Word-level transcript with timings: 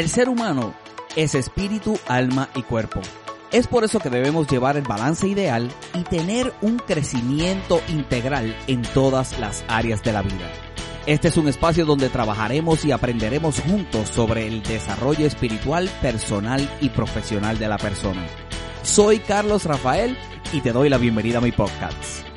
El 0.00 0.08
ser 0.08 0.30
humano 0.30 0.72
es 1.14 1.34
espíritu, 1.34 1.98
alma 2.08 2.48
y 2.54 2.62
cuerpo. 2.62 3.02
Es 3.52 3.66
por 3.66 3.84
eso 3.84 3.98
que 3.98 4.08
debemos 4.08 4.48
llevar 4.48 4.78
el 4.78 4.82
balance 4.82 5.28
ideal 5.28 5.70
y 5.92 6.04
tener 6.04 6.54
un 6.62 6.78
crecimiento 6.78 7.82
integral 7.86 8.56
en 8.66 8.80
todas 8.80 9.38
las 9.38 9.62
áreas 9.68 10.02
de 10.02 10.14
la 10.14 10.22
vida. 10.22 10.50
Este 11.04 11.28
es 11.28 11.36
un 11.36 11.48
espacio 11.48 11.84
donde 11.84 12.08
trabajaremos 12.08 12.82
y 12.86 12.92
aprenderemos 12.92 13.60
juntos 13.60 14.08
sobre 14.08 14.46
el 14.46 14.62
desarrollo 14.62 15.26
espiritual, 15.26 15.90
personal 16.00 16.66
y 16.80 16.88
profesional 16.88 17.58
de 17.58 17.68
la 17.68 17.76
persona. 17.76 18.26
Soy 18.82 19.18
Carlos 19.18 19.66
Rafael 19.66 20.16
y 20.50 20.62
te 20.62 20.72
doy 20.72 20.88
la 20.88 20.96
bienvenida 20.96 21.36
a 21.36 21.42
mi 21.42 21.52
podcast. 21.52 22.29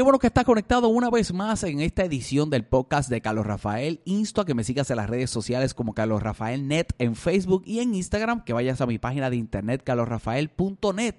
Qué 0.00 0.02
bueno 0.02 0.18
que 0.18 0.28
estás 0.28 0.46
conectado 0.46 0.88
una 0.88 1.10
vez 1.10 1.30
más 1.34 1.62
en 1.62 1.82
esta 1.82 2.06
edición 2.06 2.48
del 2.48 2.64
podcast 2.64 3.10
de 3.10 3.20
Carlos 3.20 3.44
Rafael. 3.44 4.00
Insto 4.06 4.40
a 4.40 4.46
que 4.46 4.54
me 4.54 4.64
sigas 4.64 4.90
en 4.90 4.96
las 4.96 5.10
redes 5.10 5.28
sociales 5.28 5.74
como 5.74 5.92
Carlos 5.92 6.22
Rafael 6.22 6.66
Net 6.66 6.94
en 6.96 7.14
Facebook 7.14 7.64
y 7.66 7.80
en 7.80 7.94
Instagram, 7.94 8.42
que 8.42 8.54
vayas 8.54 8.80
a 8.80 8.86
mi 8.86 8.98
página 8.98 9.28
de 9.28 9.36
internet 9.36 9.82
carlosrafael.net. 9.84 11.16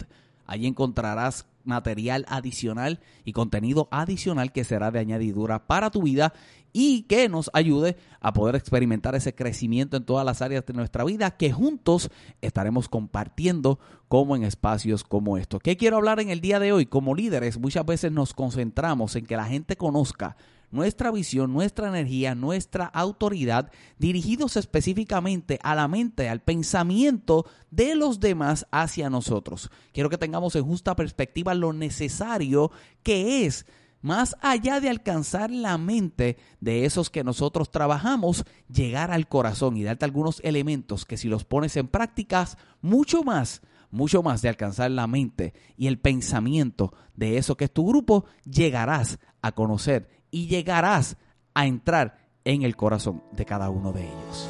Allí 0.51 0.67
encontrarás 0.67 1.45
material 1.63 2.25
adicional 2.27 2.99
y 3.23 3.31
contenido 3.31 3.87
adicional 3.89 4.51
que 4.51 4.65
será 4.65 4.91
de 4.91 4.99
añadidura 4.99 5.65
para 5.65 5.91
tu 5.91 6.03
vida 6.03 6.33
y 6.73 7.03
que 7.03 7.29
nos 7.29 7.49
ayude 7.53 7.95
a 8.19 8.33
poder 8.33 8.57
experimentar 8.57 9.15
ese 9.15 9.33
crecimiento 9.33 9.95
en 9.95 10.03
todas 10.03 10.25
las 10.25 10.41
áreas 10.41 10.65
de 10.65 10.73
nuestra 10.73 11.05
vida 11.05 11.31
que 11.37 11.53
juntos 11.53 12.09
estaremos 12.41 12.89
compartiendo 12.89 13.79
como 14.09 14.35
en 14.35 14.43
espacios 14.43 15.05
como 15.05 15.37
estos. 15.37 15.61
¿Qué 15.61 15.77
quiero 15.77 15.95
hablar 15.95 16.19
en 16.19 16.29
el 16.29 16.41
día 16.41 16.59
de 16.59 16.73
hoy? 16.73 16.85
Como 16.85 17.15
líderes 17.15 17.57
muchas 17.57 17.85
veces 17.85 18.11
nos 18.11 18.33
concentramos 18.33 19.15
en 19.15 19.25
que 19.25 19.37
la 19.37 19.45
gente 19.45 19.77
conozca 19.77 20.35
nuestra 20.71 21.11
visión, 21.11 21.53
nuestra 21.53 21.89
energía, 21.89 22.35
nuestra 22.35 22.85
autoridad, 22.85 23.71
dirigidos 23.97 24.57
específicamente 24.57 25.59
a 25.63 25.75
la 25.75 25.87
mente, 25.87 26.29
al 26.29 26.41
pensamiento 26.41 27.45
de 27.69 27.95
los 27.95 28.19
demás 28.19 28.65
hacia 28.71 29.09
nosotros. 29.09 29.69
Quiero 29.93 30.09
que 30.09 30.17
tengamos 30.17 30.55
en 30.55 30.65
justa 30.65 30.95
perspectiva 30.95 31.53
lo 31.53 31.73
necesario 31.73 32.71
que 33.03 33.45
es 33.45 33.65
más 34.01 34.35
allá 34.41 34.79
de 34.79 34.89
alcanzar 34.89 35.51
la 35.51 35.77
mente 35.77 36.37
de 36.59 36.85
esos 36.85 37.09
que 37.09 37.23
nosotros 37.23 37.69
trabajamos, 37.71 38.45
llegar 38.67 39.11
al 39.11 39.27
corazón 39.27 39.77
y 39.77 39.83
darte 39.83 40.05
algunos 40.05 40.39
elementos 40.43 41.05
que 41.05 41.17
si 41.17 41.27
los 41.27 41.45
pones 41.45 41.77
en 41.77 41.87
prácticas, 41.87 42.57
mucho 42.81 43.23
más, 43.23 43.61
mucho 43.91 44.23
más 44.23 44.41
de 44.41 44.49
alcanzar 44.49 44.89
la 44.91 45.05
mente 45.05 45.53
y 45.77 45.87
el 45.87 45.99
pensamiento 45.99 46.93
de 47.15 47.37
eso 47.37 47.55
que 47.55 47.65
es 47.65 47.73
tu 47.73 47.87
grupo, 47.87 48.25
llegarás 48.45 49.19
a 49.41 49.51
conocer 49.51 50.09
y 50.31 50.47
llegarás 50.47 51.17
a 51.53 51.67
entrar 51.67 52.17
en 52.43 52.63
el 52.63 52.75
corazón 52.75 53.21
de 53.31 53.45
cada 53.45 53.69
uno 53.69 53.91
de 53.91 54.03
ellos. 54.03 54.49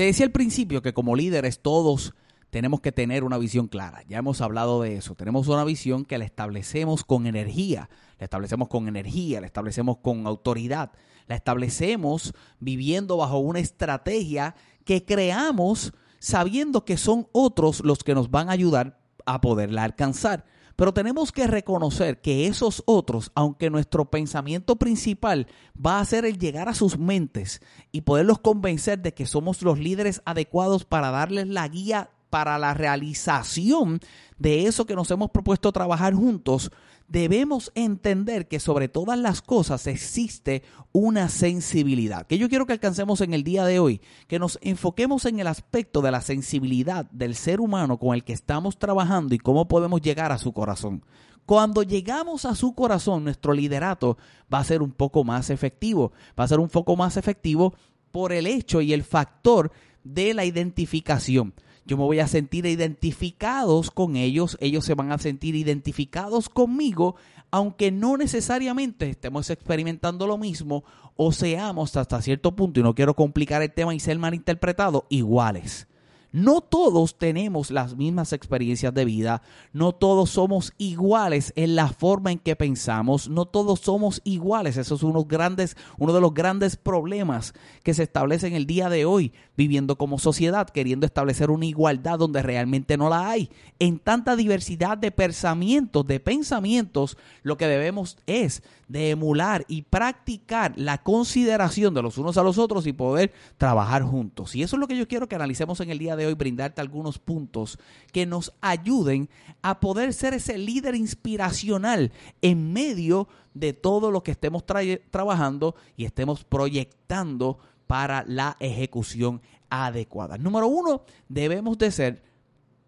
Te 0.00 0.06
decía 0.06 0.24
al 0.24 0.32
principio 0.32 0.80
que 0.80 0.94
como 0.94 1.14
líderes 1.14 1.60
todos 1.60 2.14
tenemos 2.50 2.80
que 2.80 2.92
tener 2.92 3.24
una 3.24 3.38
visión 3.38 3.68
clara. 3.68 4.02
Ya 4.08 4.18
hemos 4.18 4.40
hablado 4.40 4.82
de 4.82 4.96
eso. 4.96 5.14
Tenemos 5.14 5.48
una 5.48 5.64
visión 5.64 6.04
que 6.04 6.18
la 6.18 6.24
establecemos 6.24 7.04
con 7.04 7.26
energía, 7.26 7.88
la 8.18 8.24
establecemos 8.24 8.68
con 8.68 8.88
energía, 8.88 9.40
la 9.40 9.46
establecemos 9.46 9.98
con 9.98 10.26
autoridad, 10.26 10.90
la 11.26 11.36
establecemos 11.36 12.34
viviendo 12.58 13.16
bajo 13.16 13.38
una 13.38 13.60
estrategia 13.60 14.56
que 14.84 15.04
creamos 15.04 15.92
sabiendo 16.18 16.84
que 16.84 16.96
son 16.96 17.28
otros 17.32 17.80
los 17.84 18.02
que 18.02 18.14
nos 18.14 18.30
van 18.30 18.48
a 18.48 18.52
ayudar 18.52 19.00
a 19.26 19.40
poderla 19.40 19.84
alcanzar. 19.84 20.44
Pero 20.74 20.94
tenemos 20.94 21.30
que 21.30 21.46
reconocer 21.46 22.20
que 22.20 22.46
esos 22.46 22.82
otros, 22.86 23.30
aunque 23.34 23.68
nuestro 23.70 24.10
pensamiento 24.10 24.76
principal 24.76 25.46
va 25.74 26.00
a 26.00 26.04
ser 26.04 26.24
el 26.24 26.38
llegar 26.38 26.68
a 26.68 26.74
sus 26.74 26.98
mentes 26.98 27.60
y 27.92 28.00
poderlos 28.00 28.38
convencer 28.38 29.00
de 29.00 29.12
que 29.12 29.26
somos 29.26 29.62
los 29.62 29.78
líderes 29.78 30.22
adecuados 30.24 30.84
para 30.84 31.10
darles 31.10 31.48
la 31.48 31.68
guía 31.68 32.10
para 32.30 32.58
la 32.58 32.74
realización 32.74 34.00
de 34.38 34.66
eso 34.66 34.86
que 34.86 34.94
nos 34.94 35.10
hemos 35.10 35.30
propuesto 35.30 35.70
trabajar 35.72 36.14
juntos, 36.14 36.70
debemos 37.10 37.72
entender 37.74 38.46
que 38.46 38.60
sobre 38.60 38.88
todas 38.88 39.18
las 39.18 39.42
cosas 39.42 39.86
existe 39.88 40.62
una 40.92 41.28
sensibilidad. 41.28 42.26
Que 42.26 42.38
yo 42.38 42.48
quiero 42.48 42.66
que 42.66 42.72
alcancemos 42.72 43.20
en 43.20 43.34
el 43.34 43.42
día 43.42 43.64
de 43.64 43.80
hoy, 43.80 44.00
que 44.28 44.38
nos 44.38 44.58
enfoquemos 44.62 45.24
en 45.24 45.40
el 45.40 45.48
aspecto 45.48 46.02
de 46.02 46.12
la 46.12 46.20
sensibilidad 46.20 47.10
del 47.10 47.34
ser 47.34 47.60
humano 47.60 47.98
con 47.98 48.14
el 48.14 48.22
que 48.22 48.32
estamos 48.32 48.78
trabajando 48.78 49.34
y 49.34 49.38
cómo 49.38 49.66
podemos 49.66 50.00
llegar 50.00 50.30
a 50.30 50.38
su 50.38 50.52
corazón. 50.52 51.04
Cuando 51.46 51.82
llegamos 51.82 52.44
a 52.44 52.54
su 52.54 52.74
corazón, 52.74 53.24
nuestro 53.24 53.52
liderato 53.52 54.16
va 54.52 54.60
a 54.60 54.64
ser 54.64 54.82
un 54.82 54.92
poco 54.92 55.24
más 55.24 55.50
efectivo. 55.50 56.12
Va 56.38 56.44
a 56.44 56.48
ser 56.48 56.60
un 56.60 56.68
poco 56.68 56.94
más 56.94 57.16
efectivo 57.16 57.74
por 58.12 58.32
el 58.32 58.46
hecho 58.46 58.80
y 58.80 58.92
el 58.92 59.02
factor 59.02 59.72
de 60.04 60.32
la 60.32 60.44
identificación 60.44 61.54
yo 61.90 61.96
me 61.96 62.04
voy 62.04 62.20
a 62.20 62.28
sentir 62.28 62.66
identificados 62.66 63.90
con 63.90 64.14
ellos, 64.14 64.56
ellos 64.60 64.84
se 64.84 64.94
van 64.94 65.10
a 65.10 65.18
sentir 65.18 65.56
identificados 65.56 66.48
conmigo, 66.48 67.16
aunque 67.50 67.90
no 67.90 68.16
necesariamente 68.16 69.10
estemos 69.10 69.50
experimentando 69.50 70.28
lo 70.28 70.38
mismo 70.38 70.84
o 71.16 71.32
seamos 71.32 71.96
hasta 71.96 72.22
cierto 72.22 72.54
punto, 72.54 72.78
y 72.78 72.84
no 72.84 72.94
quiero 72.94 73.14
complicar 73.14 73.60
el 73.62 73.72
tema 73.72 73.92
y 73.92 73.98
ser 73.98 74.20
malinterpretado, 74.20 75.06
iguales. 75.08 75.88
No 76.32 76.60
todos 76.60 77.18
tenemos 77.18 77.72
las 77.72 77.96
mismas 77.96 78.32
experiencias 78.32 78.94
de 78.94 79.04
vida, 79.04 79.42
no 79.72 79.92
todos 79.92 80.30
somos 80.30 80.72
iguales 80.78 81.52
en 81.56 81.74
la 81.74 81.88
forma 81.88 82.30
en 82.30 82.38
que 82.38 82.54
pensamos, 82.54 83.28
no 83.28 83.46
todos 83.46 83.80
somos 83.80 84.20
iguales. 84.22 84.76
Eso 84.76 84.94
es 84.94 85.02
uno, 85.02 85.24
de 85.24 86.20
los 86.20 86.34
grandes 86.34 86.76
problemas 86.76 87.52
que 87.82 87.94
se 87.94 88.04
establecen 88.04 88.54
el 88.54 88.66
día 88.66 88.88
de 88.88 89.04
hoy, 89.04 89.32
viviendo 89.56 89.96
como 89.96 90.20
sociedad, 90.20 90.68
queriendo 90.70 91.04
establecer 91.04 91.50
una 91.50 91.66
igualdad 91.66 92.18
donde 92.18 92.42
realmente 92.42 92.96
no 92.96 93.08
la 93.08 93.28
hay. 93.28 93.50
En 93.80 93.98
tanta 93.98 94.36
diversidad 94.36 94.98
de 94.98 95.10
pensamientos, 95.10 96.06
de 96.06 96.20
pensamientos, 96.20 97.16
lo 97.42 97.56
que 97.56 97.66
debemos 97.66 98.18
es 98.26 98.62
de 98.90 99.10
emular 99.10 99.64
y 99.68 99.82
practicar 99.82 100.72
la 100.76 100.98
consideración 100.98 101.94
de 101.94 102.02
los 102.02 102.18
unos 102.18 102.36
a 102.36 102.42
los 102.42 102.58
otros 102.58 102.88
y 102.88 102.92
poder 102.92 103.32
trabajar 103.56 104.02
juntos. 104.02 104.56
Y 104.56 104.64
eso 104.64 104.74
es 104.74 104.80
lo 104.80 104.88
que 104.88 104.96
yo 104.96 105.06
quiero 105.06 105.28
que 105.28 105.36
analicemos 105.36 105.78
en 105.78 105.90
el 105.90 105.98
día 106.00 106.16
de 106.16 106.26
hoy, 106.26 106.34
brindarte 106.34 106.80
algunos 106.80 107.20
puntos 107.20 107.78
que 108.10 108.26
nos 108.26 108.52
ayuden 108.60 109.30
a 109.62 109.78
poder 109.78 110.12
ser 110.12 110.34
ese 110.34 110.58
líder 110.58 110.96
inspiracional 110.96 112.10
en 112.42 112.72
medio 112.72 113.28
de 113.54 113.74
todo 113.74 114.10
lo 114.10 114.24
que 114.24 114.32
estemos 114.32 114.64
trabajando 114.66 115.76
y 115.96 116.04
estemos 116.04 116.42
proyectando 116.42 117.58
para 117.86 118.24
la 118.26 118.56
ejecución 118.58 119.40
adecuada. 119.68 120.36
Número 120.36 120.66
uno, 120.66 121.04
debemos 121.28 121.78
de 121.78 121.92
ser 121.92 122.24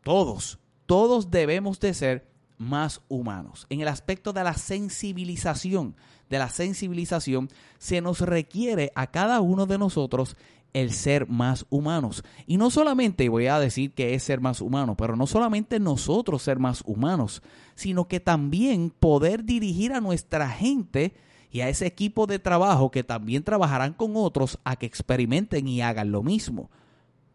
todos, 0.03 0.59
todos 0.87 1.31
debemos 1.31 1.79
de 1.79 1.95
ser 1.95 2.32
más 2.63 3.03
humanos. 3.09 3.67
En 3.69 3.81
el 3.81 3.89
aspecto 3.89 4.33
de 4.33 4.45
la 4.45 4.55
sensibilización, 4.55 5.97
de 6.31 6.39
la 6.39 6.49
sensibilización, 6.49 7.51
se 7.79 8.01
nos 8.01 8.21
requiere 8.21 8.93
a 8.95 9.09
cada 9.09 9.41
uno 9.41 9.67
de 9.67 9.79
nosotros 9.79 10.37
el 10.73 10.93
ser 10.93 11.29
más 11.29 11.67
humanos. 11.69 12.25
Y 12.47 12.57
no 12.57 12.71
solamente 12.71 13.29
voy 13.29 13.47
a 13.47 13.59
decir 13.59 13.93
que 13.93 14.15
es 14.15 14.23
ser 14.23 14.41
más 14.41 14.61
humano, 14.61 14.97
pero 14.97 15.17
no 15.17 15.27
solamente 15.27 15.79
nosotros 15.81 16.43
ser 16.43 16.59
más 16.59 16.83
humanos, 16.87 17.43
sino 17.75 18.09
que 18.09 18.21
también 18.21 18.91
poder 18.91 19.45
dirigir 19.45 19.93
a 19.93 20.01
nuestra 20.01 20.49
gente 20.49 21.15
y 21.51 21.61
a 21.61 21.69
ese 21.69 21.87
equipo 21.87 22.27
de 22.27 22.39
trabajo 22.39 22.91
que 22.91 23.05
también 23.05 23.43
trabajarán 23.43 23.93
con 23.93 24.13
otros 24.17 24.59
a 24.65 24.77
que 24.77 24.87
experimenten 24.87 25.69
y 25.69 25.83
hagan 25.83 26.11
lo 26.11 26.23
mismo. 26.23 26.71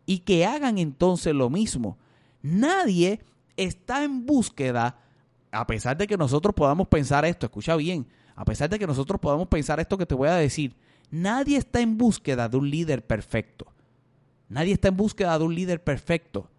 Y 0.07 0.19
que 0.19 0.45
hagan 0.45 0.79
entonces 0.79 1.35
lo 1.35 1.49
mismo. 1.49 1.97
Nadie 2.41 3.19
está 3.57 4.03
en 4.03 4.25
búsqueda 4.25 4.97
a 5.59 5.65
pesar 5.67 5.97
de 5.97 6.07
que 6.07 6.17
nosotros 6.17 6.53
podamos 6.53 6.87
pensar 6.87 7.25
esto, 7.25 7.47
escucha 7.47 7.75
bien, 7.75 8.07
a 8.35 8.45
pesar 8.45 8.69
de 8.69 8.77
que 8.77 8.85
nosotros 8.85 9.19
podamos 9.19 9.47
pensar 9.47 9.79
esto 9.79 9.97
que 9.97 10.05
te 10.05 10.13
voy 10.13 10.29
a 10.29 10.35
decir, 10.35 10.75
nadie 11.09 11.57
está 11.57 11.81
en 11.81 11.97
búsqueda 11.97 12.47
de 12.47 12.57
un 12.57 12.69
líder 12.69 13.05
perfecto. 13.05 13.73
Nadie 14.49 14.73
está 14.73 14.89
en 14.89 14.97
búsqueda 14.97 15.37
de 15.37 15.45
un 15.45 15.55
líder 15.55 15.83
perfecto. 15.83 16.49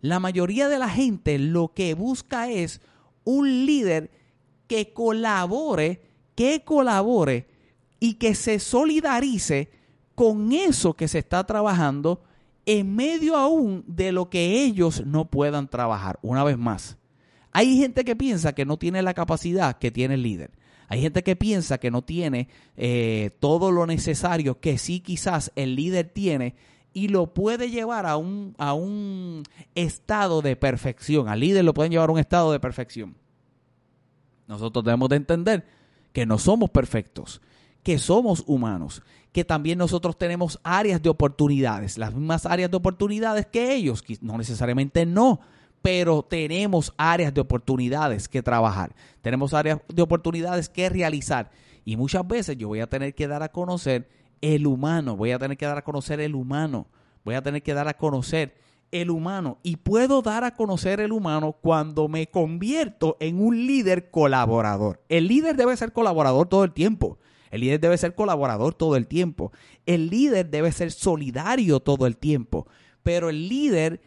La 0.00 0.18
mayoría 0.18 0.68
de 0.68 0.78
la 0.78 0.88
gente 0.88 1.38
lo 1.38 1.74
que 1.74 1.94
busca 1.94 2.50
es 2.50 2.80
un 3.24 3.66
líder 3.66 4.10
que 4.66 4.92
colabore, 4.92 6.02
que 6.34 6.64
colabore 6.64 7.48
y 8.00 8.14
que 8.14 8.34
se 8.34 8.58
solidarice 8.60 9.70
con 10.14 10.52
eso 10.52 10.94
que 10.94 11.08
se 11.08 11.18
está 11.18 11.44
trabajando 11.44 12.22
en 12.64 12.94
medio 12.94 13.36
aún 13.36 13.84
de 13.86 14.12
lo 14.12 14.30
que 14.30 14.62
ellos 14.62 15.04
no 15.06 15.26
puedan 15.26 15.68
trabajar. 15.68 16.18
Una 16.22 16.44
vez 16.44 16.58
más, 16.58 16.96
Hay 17.52 17.78
gente 17.78 18.04
que 18.04 18.16
piensa 18.16 18.54
que 18.54 18.64
no 18.64 18.76
tiene 18.76 19.02
la 19.02 19.14
capacidad 19.14 19.78
que 19.78 19.90
tiene 19.90 20.14
el 20.14 20.22
líder. 20.22 20.50
Hay 20.88 21.02
gente 21.02 21.22
que 21.22 21.36
piensa 21.36 21.78
que 21.78 21.90
no 21.90 22.02
tiene 22.02 22.48
eh, 22.76 23.30
todo 23.40 23.70
lo 23.70 23.86
necesario 23.86 24.58
que 24.60 24.78
sí 24.78 25.00
quizás 25.00 25.52
el 25.54 25.76
líder 25.76 26.08
tiene 26.08 26.54
y 26.94 27.08
lo 27.08 27.34
puede 27.34 27.70
llevar 27.70 28.06
a 28.06 28.16
un, 28.16 28.54
a 28.58 28.72
un 28.72 29.42
estado 29.74 30.40
de 30.40 30.56
perfección. 30.56 31.28
Al 31.28 31.40
líder 31.40 31.64
lo 31.64 31.74
pueden 31.74 31.92
llevar 31.92 32.08
a 32.08 32.12
un 32.12 32.18
estado 32.18 32.52
de 32.52 32.60
perfección. 32.60 33.16
Nosotros 34.46 34.84
debemos 34.84 35.10
de 35.10 35.16
entender 35.16 35.66
que 36.12 36.24
no 36.24 36.38
somos 36.38 36.70
perfectos, 36.70 37.42
que 37.82 37.98
somos 37.98 38.42
humanos, 38.46 39.02
que 39.32 39.44
también 39.44 39.78
nosotros 39.78 40.16
tenemos 40.16 40.58
áreas 40.62 41.02
de 41.02 41.10
oportunidades, 41.10 41.98
las 41.98 42.14
mismas 42.14 42.46
áreas 42.46 42.70
de 42.70 42.78
oportunidades 42.78 43.46
que 43.46 43.74
ellos, 43.74 44.02
no 44.22 44.38
necesariamente 44.38 45.04
no, 45.04 45.40
pero 45.82 46.22
tenemos 46.22 46.92
áreas 46.96 47.32
de 47.32 47.40
oportunidades 47.40 48.28
que 48.28 48.42
trabajar, 48.42 48.94
tenemos 49.22 49.54
áreas 49.54 49.80
de 49.88 50.02
oportunidades 50.02 50.68
que 50.68 50.88
realizar 50.88 51.50
y 51.84 51.96
muchas 51.96 52.26
veces 52.26 52.56
yo 52.56 52.68
voy 52.68 52.80
a 52.80 52.86
tener 52.88 53.14
que 53.14 53.28
dar 53.28 53.42
a 53.42 53.50
conocer 53.50 54.08
el 54.40 54.66
humano, 54.66 55.16
voy 55.16 55.32
a 55.32 55.38
tener 55.38 55.56
que 55.56 55.66
dar 55.66 55.78
a 55.78 55.84
conocer 55.84 56.20
el 56.20 56.34
humano, 56.34 56.86
voy 57.24 57.34
a 57.34 57.42
tener 57.42 57.62
que 57.62 57.74
dar 57.74 57.88
a 57.88 57.94
conocer 57.94 58.54
el 58.90 59.10
humano 59.10 59.58
y 59.62 59.76
puedo 59.76 60.22
dar 60.22 60.44
a 60.44 60.54
conocer 60.54 61.00
el 61.00 61.12
humano 61.12 61.52
cuando 61.52 62.08
me 62.08 62.26
convierto 62.28 63.16
en 63.20 63.40
un 63.40 63.66
líder 63.66 64.10
colaborador. 64.10 65.02
El 65.08 65.28
líder 65.28 65.56
debe 65.56 65.76
ser 65.76 65.92
colaborador 65.92 66.48
todo 66.48 66.64
el 66.64 66.72
tiempo. 66.72 67.18
El 67.50 67.62
líder 67.62 67.80
debe 67.80 67.98
ser 67.98 68.14
colaborador 68.14 68.74
todo 68.74 68.96
el 68.96 69.06
tiempo. 69.06 69.52
El 69.86 70.10
líder 70.10 70.50
debe 70.50 70.72
ser 70.72 70.92
solidario 70.92 71.80
todo 71.80 72.06
el 72.06 72.16
tiempo. 72.16 72.66
Pero 73.02 73.30
el 73.30 73.48
líder 73.48 74.00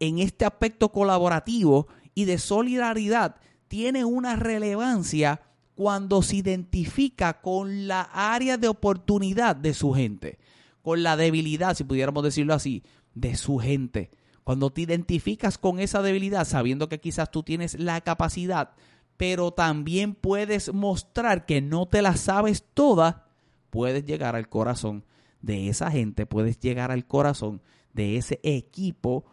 en 0.00 0.18
este 0.18 0.44
aspecto 0.44 0.90
colaborativo 0.90 1.86
y 2.14 2.24
de 2.24 2.38
solidaridad 2.38 3.36
tiene 3.68 4.04
una 4.04 4.34
relevancia 4.34 5.42
cuando 5.76 6.22
se 6.22 6.36
identifica 6.36 7.40
con 7.40 7.86
la 7.86 8.02
área 8.02 8.56
de 8.56 8.68
oportunidad 8.68 9.56
de 9.56 9.72
su 9.72 9.92
gente, 9.92 10.38
con 10.82 11.02
la 11.02 11.16
debilidad, 11.16 11.76
si 11.76 11.84
pudiéramos 11.84 12.24
decirlo 12.24 12.54
así, 12.54 12.82
de 13.14 13.36
su 13.36 13.58
gente. 13.58 14.10
Cuando 14.44 14.70
te 14.70 14.82
identificas 14.82 15.56
con 15.56 15.78
esa 15.78 16.02
debilidad, 16.02 16.44
sabiendo 16.46 16.88
que 16.88 17.00
quizás 17.00 17.30
tú 17.30 17.42
tienes 17.42 17.78
la 17.78 18.00
capacidad, 18.00 18.72
pero 19.16 19.52
también 19.52 20.14
puedes 20.14 20.72
mostrar 20.72 21.46
que 21.46 21.60
no 21.60 21.86
te 21.86 22.02
la 22.02 22.16
sabes 22.16 22.64
toda, 22.74 23.28
puedes 23.70 24.04
llegar 24.04 24.34
al 24.34 24.48
corazón 24.48 25.04
de 25.42 25.68
esa 25.68 25.90
gente, 25.90 26.26
puedes 26.26 26.58
llegar 26.58 26.90
al 26.90 27.06
corazón 27.06 27.62
de 27.92 28.16
ese 28.16 28.40
equipo 28.42 29.24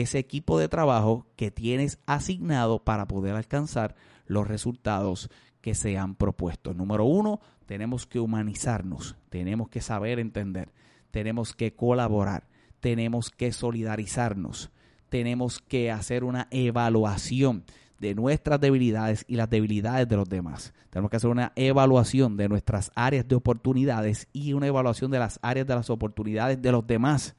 ese 0.00 0.18
equipo 0.18 0.58
de 0.58 0.68
trabajo 0.68 1.26
que 1.36 1.50
tienes 1.50 1.98
asignado 2.06 2.84
para 2.84 3.06
poder 3.06 3.34
alcanzar 3.34 3.94
los 4.26 4.46
resultados 4.46 5.30
que 5.60 5.74
se 5.74 5.98
han 5.98 6.14
propuesto. 6.14 6.74
Número 6.74 7.04
uno, 7.04 7.40
tenemos 7.66 8.06
que 8.06 8.20
humanizarnos, 8.20 9.16
tenemos 9.30 9.68
que 9.68 9.80
saber 9.80 10.18
entender, 10.18 10.72
tenemos 11.10 11.54
que 11.54 11.74
colaborar, 11.74 12.46
tenemos 12.80 13.30
que 13.30 13.52
solidarizarnos, 13.52 14.70
tenemos 15.08 15.60
que 15.60 15.90
hacer 15.90 16.24
una 16.24 16.48
evaluación 16.50 17.64
de 17.98 18.14
nuestras 18.14 18.60
debilidades 18.60 19.24
y 19.26 19.36
las 19.36 19.48
debilidades 19.48 20.06
de 20.06 20.16
los 20.16 20.28
demás. 20.28 20.74
Tenemos 20.90 21.10
que 21.10 21.16
hacer 21.16 21.30
una 21.30 21.52
evaluación 21.56 22.36
de 22.36 22.48
nuestras 22.48 22.90
áreas 22.94 23.26
de 23.26 23.34
oportunidades 23.34 24.28
y 24.32 24.52
una 24.52 24.66
evaluación 24.66 25.10
de 25.10 25.18
las 25.18 25.38
áreas 25.42 25.66
de 25.66 25.74
las 25.74 25.90
oportunidades 25.90 26.60
de 26.60 26.72
los 26.72 26.86
demás. 26.86 27.34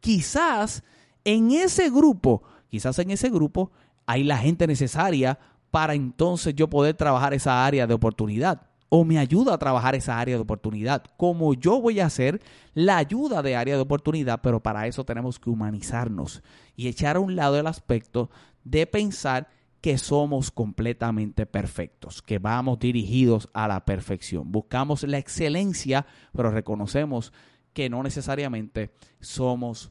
Quizás 0.00 0.84
en 1.24 1.50
ese 1.52 1.90
grupo, 1.90 2.42
quizás 2.68 2.98
en 2.98 3.10
ese 3.10 3.30
grupo 3.30 3.70
hay 4.06 4.24
la 4.24 4.38
gente 4.38 4.66
necesaria 4.66 5.38
para 5.70 5.94
entonces 5.94 6.54
yo 6.54 6.68
poder 6.68 6.94
trabajar 6.94 7.34
esa 7.34 7.64
área 7.66 7.86
de 7.86 7.94
oportunidad 7.94 8.62
o 8.96 9.04
me 9.04 9.18
ayuda 9.18 9.54
a 9.54 9.58
trabajar 9.58 9.96
esa 9.96 10.20
área 10.20 10.36
de 10.36 10.42
oportunidad, 10.42 11.02
como 11.16 11.52
yo 11.54 11.80
voy 11.80 11.98
a 11.98 12.06
hacer 12.06 12.40
la 12.74 12.96
ayuda 12.96 13.42
de 13.42 13.56
área 13.56 13.74
de 13.74 13.80
oportunidad, 13.80 14.40
pero 14.40 14.62
para 14.62 14.86
eso 14.86 15.04
tenemos 15.04 15.40
que 15.40 15.50
humanizarnos 15.50 16.44
y 16.76 16.86
echar 16.86 17.16
a 17.16 17.20
un 17.20 17.34
lado 17.34 17.58
el 17.58 17.66
aspecto 17.66 18.30
de 18.62 18.86
pensar 18.86 19.48
que 19.80 19.98
somos 19.98 20.52
completamente 20.52 21.44
perfectos, 21.44 22.22
que 22.22 22.38
vamos 22.38 22.78
dirigidos 22.78 23.48
a 23.52 23.66
la 23.66 23.84
perfección. 23.84 24.52
Buscamos 24.52 25.02
la 25.02 25.18
excelencia, 25.18 26.06
pero 26.32 26.52
reconocemos 26.52 27.32
que 27.72 27.90
no 27.90 28.02
necesariamente 28.02 28.92
somos 29.20 29.90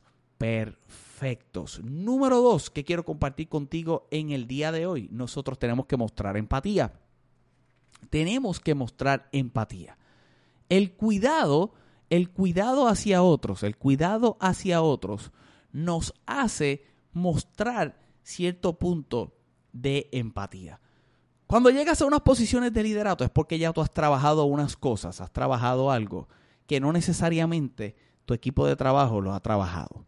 Número 1.83 2.41
dos 2.41 2.69
que 2.69 2.83
quiero 2.83 3.05
compartir 3.05 3.49
contigo 3.49 4.07
en 4.11 4.31
el 4.31 4.47
día 4.47 4.71
de 4.71 4.85
hoy. 4.85 5.09
Nosotros 5.11 5.57
tenemos 5.57 5.85
que 5.85 5.97
mostrar 5.97 6.37
empatía. 6.37 6.93
Tenemos 8.09 8.59
que 8.59 8.75
mostrar 8.75 9.29
empatía. 9.31 9.97
El 10.69 10.93
cuidado, 10.93 11.73
el 12.09 12.29
cuidado 12.29 12.87
hacia 12.87 13.23
otros, 13.23 13.63
el 13.63 13.77
cuidado 13.77 14.37
hacia 14.39 14.81
otros 14.81 15.31
nos 15.71 16.13
hace 16.25 16.85
mostrar 17.11 17.99
cierto 18.23 18.77
punto 18.77 19.33
de 19.71 20.09
empatía. 20.11 20.79
Cuando 21.47 21.69
llegas 21.69 22.01
a 22.01 22.05
unas 22.05 22.21
posiciones 22.21 22.73
de 22.73 22.83
liderato 22.83 23.23
es 23.23 23.29
porque 23.29 23.59
ya 23.59 23.73
tú 23.73 23.81
has 23.81 23.91
trabajado 23.91 24.45
unas 24.45 24.75
cosas, 24.75 25.21
has 25.21 25.31
trabajado 25.31 25.91
algo 25.91 26.27
que 26.67 26.79
no 26.79 26.91
necesariamente 26.93 27.95
tu 28.25 28.33
equipo 28.33 28.65
de 28.65 28.75
trabajo 28.75 29.21
lo 29.21 29.33
ha 29.33 29.39
trabajado 29.41 30.05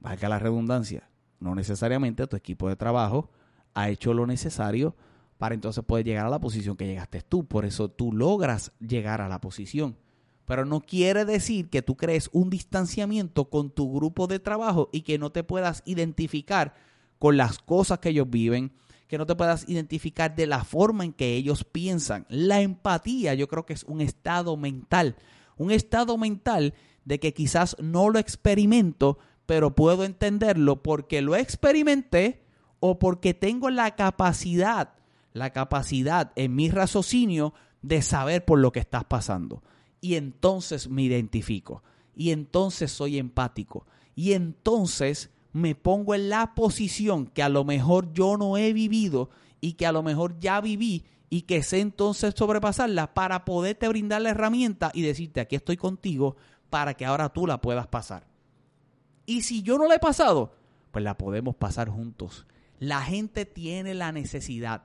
valga 0.00 0.28
la 0.28 0.38
redundancia, 0.38 1.08
no 1.40 1.54
necesariamente 1.54 2.26
tu 2.26 2.36
equipo 2.36 2.68
de 2.68 2.76
trabajo 2.76 3.30
ha 3.74 3.88
hecho 3.88 4.14
lo 4.14 4.26
necesario 4.26 4.96
para 5.38 5.54
entonces 5.54 5.84
poder 5.84 6.04
llegar 6.04 6.26
a 6.26 6.30
la 6.30 6.40
posición 6.40 6.76
que 6.76 6.86
llegaste 6.86 7.22
tú. 7.22 7.46
Por 7.46 7.64
eso 7.64 7.88
tú 7.88 8.12
logras 8.12 8.72
llegar 8.80 9.20
a 9.20 9.28
la 9.28 9.40
posición. 9.40 9.96
Pero 10.44 10.64
no 10.64 10.80
quiere 10.80 11.24
decir 11.24 11.68
que 11.68 11.82
tú 11.82 11.96
crees 11.96 12.28
un 12.32 12.50
distanciamiento 12.50 13.48
con 13.48 13.70
tu 13.70 13.92
grupo 13.92 14.26
de 14.26 14.40
trabajo 14.40 14.88
y 14.92 15.02
que 15.02 15.18
no 15.18 15.30
te 15.30 15.44
puedas 15.44 15.82
identificar 15.84 16.74
con 17.18 17.36
las 17.36 17.58
cosas 17.58 17.98
que 17.98 18.08
ellos 18.08 18.28
viven, 18.28 18.72
que 19.06 19.18
no 19.18 19.26
te 19.26 19.36
puedas 19.36 19.68
identificar 19.68 20.34
de 20.34 20.46
la 20.46 20.64
forma 20.64 21.04
en 21.04 21.12
que 21.12 21.34
ellos 21.34 21.64
piensan. 21.64 22.26
La 22.28 22.60
empatía 22.60 23.34
yo 23.34 23.46
creo 23.46 23.66
que 23.66 23.74
es 23.74 23.84
un 23.84 24.00
estado 24.00 24.56
mental, 24.56 25.16
un 25.56 25.70
estado 25.70 26.16
mental 26.18 26.74
de 27.04 27.20
que 27.20 27.32
quizás 27.32 27.76
no 27.80 28.10
lo 28.10 28.18
experimento, 28.18 29.18
pero 29.48 29.74
puedo 29.74 30.04
entenderlo 30.04 30.82
porque 30.82 31.22
lo 31.22 31.34
experimenté 31.34 32.44
o 32.80 32.98
porque 32.98 33.32
tengo 33.32 33.70
la 33.70 33.96
capacidad, 33.96 34.92
la 35.32 35.54
capacidad 35.54 36.32
en 36.36 36.54
mi 36.54 36.68
raciocinio 36.68 37.54
de 37.80 38.02
saber 38.02 38.44
por 38.44 38.58
lo 38.58 38.72
que 38.72 38.80
estás 38.80 39.04
pasando. 39.04 39.62
Y 40.02 40.16
entonces 40.16 40.90
me 40.90 41.00
identifico. 41.00 41.82
Y 42.14 42.32
entonces 42.32 42.92
soy 42.92 43.16
empático. 43.16 43.86
Y 44.14 44.34
entonces 44.34 45.30
me 45.54 45.74
pongo 45.74 46.14
en 46.14 46.28
la 46.28 46.54
posición 46.54 47.26
que 47.26 47.42
a 47.42 47.48
lo 47.48 47.64
mejor 47.64 48.12
yo 48.12 48.36
no 48.36 48.58
he 48.58 48.74
vivido 48.74 49.30
y 49.62 49.72
que 49.72 49.86
a 49.86 49.92
lo 49.92 50.02
mejor 50.02 50.38
ya 50.38 50.60
viví 50.60 51.06
y 51.30 51.42
que 51.42 51.62
sé 51.62 51.80
entonces 51.80 52.34
sobrepasarla 52.36 53.14
para 53.14 53.46
poderte 53.46 53.88
brindar 53.88 54.20
la 54.20 54.28
herramienta 54.28 54.90
y 54.92 55.00
decirte 55.00 55.40
aquí 55.40 55.56
estoy 55.56 55.78
contigo 55.78 56.36
para 56.68 56.92
que 56.92 57.06
ahora 57.06 57.30
tú 57.30 57.46
la 57.46 57.62
puedas 57.62 57.86
pasar. 57.86 58.28
Y 59.28 59.42
si 59.42 59.60
yo 59.60 59.76
no 59.76 59.86
la 59.86 59.96
he 59.96 59.98
pasado, 59.98 60.54
pues 60.90 61.04
la 61.04 61.18
podemos 61.18 61.54
pasar 61.54 61.90
juntos. 61.90 62.46
La 62.78 63.02
gente 63.02 63.44
tiene 63.44 63.92
la 63.92 64.10
necesidad 64.10 64.84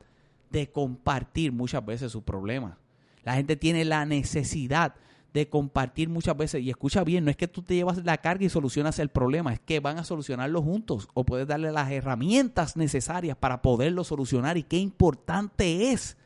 de 0.50 0.70
compartir 0.70 1.54
muchas 1.54 1.86
veces 1.86 2.12
sus 2.12 2.24
problemas. 2.24 2.76
La 3.24 3.36
gente 3.36 3.56
tiene 3.56 3.86
la 3.86 4.06
necesidad 4.06 4.96
de 5.34 5.48
compartir 5.48 6.10
muchas 6.10 6.36
veces. 6.36 6.62
Y 6.62 6.70
escucha 6.70 7.06
bien, 7.06 7.24
no 7.24 7.32
es 7.32 7.38
que 7.38 7.48
tú 7.48 7.62
te 7.62 7.74
llevas 7.74 8.04
la 8.04 8.18
carga 8.18 8.44
y 8.44 8.50
solucionas 8.50 9.00
el 9.00 9.08
problema, 9.08 9.54
es 9.54 9.62
que 9.62 9.80
van 9.80 9.98
a 9.98 10.04
solucionarlo 10.04 10.62
juntos 10.62 11.08
o 11.14 11.24
puedes 11.24 11.48
darle 11.48 11.72
las 11.72 11.90
herramientas 11.90 12.76
necesarias 12.76 13.38
para 13.38 13.62
poderlo 13.62 14.04
solucionar. 14.04 14.58
Y 14.58 14.64
qué 14.64 14.76
importante 14.76 15.94
es, 15.94 16.18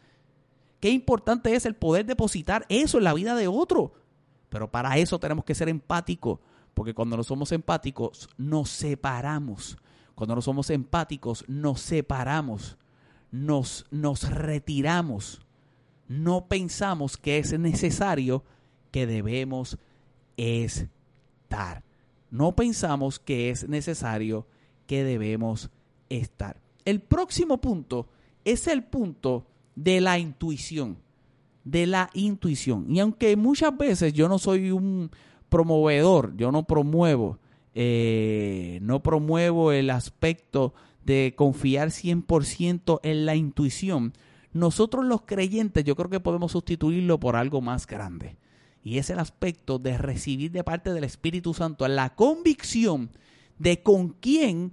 qué 0.80 0.90
importante 0.90 1.54
es 1.54 1.68
el 1.68 1.76
poder 1.76 2.08
depositar 2.08 2.66
eso 2.68 2.98
en 2.98 3.04
la 3.04 3.14
vida 3.14 3.36
de 3.36 3.48
otro. 3.48 3.94
Pero 4.50 4.72
para 4.72 4.98
eso 4.98 5.20
tenemos 5.20 5.46
que 5.46 5.54
ser 5.54 5.70
empáticos. 5.70 6.40
Porque 6.78 6.94
cuando 6.94 7.18
no 7.18 7.24
somos 7.24 7.52
empáticos, 7.54 8.30
nos 8.38 8.70
separamos. 8.70 9.80
Cuando 10.14 10.36
no 10.36 10.44
somos 10.44 10.70
empáticos, 10.70 11.44
nos 11.48 11.82
separamos. 11.82 12.78
Nos, 13.32 13.88
nos 13.90 14.30
retiramos. 14.30 15.42
No 16.08 16.46
pensamos 16.48 17.18
que 17.18 17.40
es 17.40 17.58
necesario 17.58 18.44
que 18.92 19.08
debemos 19.08 19.80
estar. 20.38 21.84
No 22.30 22.56
pensamos 22.56 23.18
que 23.18 23.50
es 23.50 23.68
necesario 23.68 24.46
que 24.86 25.04
debemos 25.04 25.72
estar. 26.10 26.62
El 26.86 27.00
próximo 27.02 27.60
punto 27.60 28.08
es 28.46 28.68
el 28.68 28.84
punto 28.84 29.48
de 29.76 30.00
la 30.00 30.20
intuición. 30.20 31.00
De 31.64 31.88
la 31.88 32.12
intuición. 32.14 32.86
Y 32.88 33.00
aunque 33.00 33.36
muchas 33.36 33.76
veces 33.76 34.14
yo 34.14 34.30
no 34.30 34.38
soy 34.38 34.70
un, 34.70 35.10
promovedor, 35.50 36.36
yo 36.38 36.52
no 36.52 36.64
promuevo, 36.64 37.40
eh, 37.74 38.80
no 38.82 39.04
promuevo 39.04 39.72
el 39.72 39.90
aspecto 39.90 40.74
de 41.06 41.34
confiar 41.36 41.90
100% 41.90 43.00
en 43.04 43.26
la 43.26 43.36
intuición, 43.36 44.14
nosotros 44.54 45.06
los 45.06 45.22
creyentes 45.22 45.84
yo 45.84 45.96
creo 45.96 46.10
que 46.10 46.20
podemos 46.20 46.52
sustituirlo 46.52 47.20
por 47.20 47.36
algo 47.36 47.62
más 47.62 47.88
grande. 47.88 48.38
Y 48.84 48.98
es 48.98 49.10
el 49.10 49.20
aspecto 49.20 49.80
de 49.80 49.98
recibir 49.98 50.52
de 50.52 50.64
parte 50.64 50.94
del 50.94 51.04
Espíritu 51.04 51.54
Santo 51.54 51.88
la 51.88 52.16
convicción 52.16 53.12
de 53.60 53.84
con 53.84 54.10
quién 54.10 54.72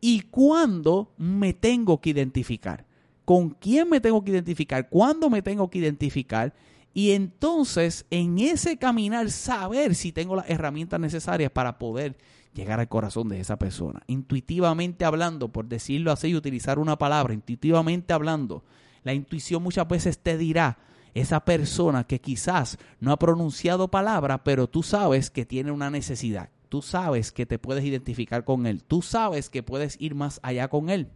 y 0.00 0.22
cuándo 0.22 1.12
me 1.18 1.52
tengo 1.52 2.00
que 2.00 2.10
identificar. 2.10 2.86
Con 3.24 3.50
quién 3.50 3.88
me 3.88 4.00
tengo 4.00 4.24
que 4.24 4.32
identificar, 4.32 4.88
cuándo 4.88 5.30
me 5.30 5.42
tengo 5.42 5.70
que 5.70 5.78
identificar. 5.78 6.54
Y 6.92 7.12
entonces 7.12 8.06
en 8.10 8.38
ese 8.38 8.76
caminar 8.76 9.30
saber 9.30 9.94
si 9.94 10.12
tengo 10.12 10.36
las 10.36 10.50
herramientas 10.50 10.98
necesarias 10.98 11.50
para 11.50 11.78
poder 11.78 12.16
llegar 12.54 12.80
al 12.80 12.88
corazón 12.88 13.28
de 13.28 13.40
esa 13.40 13.58
persona. 13.58 14.02
Intuitivamente 14.06 15.04
hablando, 15.04 15.52
por 15.52 15.66
decirlo 15.66 16.10
así 16.10 16.34
utilizar 16.34 16.78
una 16.78 16.98
palabra, 16.98 17.32
intuitivamente 17.32 18.12
hablando, 18.12 18.64
la 19.04 19.14
intuición 19.14 19.62
muchas 19.62 19.86
veces 19.86 20.18
te 20.18 20.36
dirá, 20.36 20.78
esa 21.14 21.44
persona 21.44 22.04
que 22.04 22.20
quizás 22.20 22.78
no 23.00 23.12
ha 23.12 23.18
pronunciado 23.18 23.88
palabra, 23.88 24.44
pero 24.44 24.68
tú 24.68 24.82
sabes 24.82 25.30
que 25.30 25.44
tiene 25.44 25.72
una 25.72 25.90
necesidad. 25.90 26.50
Tú 26.68 26.82
sabes 26.82 27.32
que 27.32 27.46
te 27.46 27.58
puedes 27.58 27.84
identificar 27.84 28.44
con 28.44 28.66
él. 28.66 28.84
Tú 28.84 29.02
sabes 29.02 29.50
que 29.50 29.62
puedes 29.62 30.00
ir 30.00 30.14
más 30.14 30.38
allá 30.42 30.68
con 30.68 30.88
él. 30.88 31.08